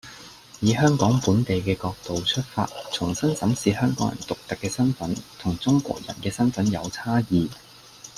[0.61, 7.47] 以香港本地嘅角度出發，重新審視香港人獨特嘅身份，同中國人嘅身份有差異